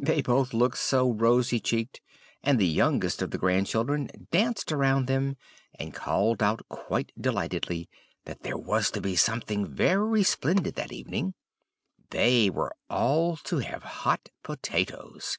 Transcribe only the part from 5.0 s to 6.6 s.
them, and called